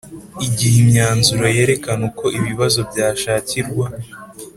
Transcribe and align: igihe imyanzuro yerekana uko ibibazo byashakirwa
igihe 0.45 0.75
imyanzuro 0.83 1.45
yerekana 1.57 2.01
uko 2.09 2.25
ibibazo 2.39 2.79
byashakirwa 2.89 3.85